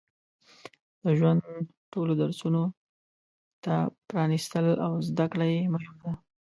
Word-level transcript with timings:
د 1.03 1.05
ژوند 1.19 1.41
ټولو 1.93 2.13
درسونو 2.21 2.63
ته 3.63 3.73
پرانستل 4.09 4.65
او 4.85 4.91
زده 5.07 5.25
کړه 5.31 5.45
یې 5.53 5.71
مهمه 5.73 5.99
ده. 6.03 6.13